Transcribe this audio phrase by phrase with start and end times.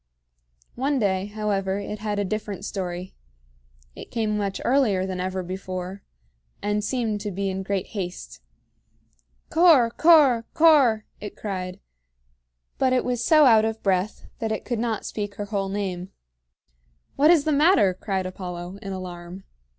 [0.73, 3.13] One day, however, it had a different story.
[3.95, 6.01] It came much earlier than ever before,
[6.59, 8.41] and seemed to be in great haste.
[9.51, 11.79] "Cor Cor Cor!" it cried;
[12.79, 16.09] but it was so out of breath that it could not speak her whole name.
[17.15, 19.43] "What is the matter?" cried Apollo, in alarm.